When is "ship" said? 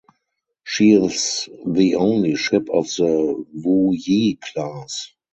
2.35-2.69